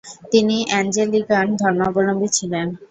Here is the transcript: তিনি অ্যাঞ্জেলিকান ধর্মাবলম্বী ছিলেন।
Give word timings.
তিনি 0.31 0.57
অ্যাঞ্জেলিকান 0.69 1.47
ধর্মাবলম্বী 1.61 2.29
ছিলেন। 2.37 2.67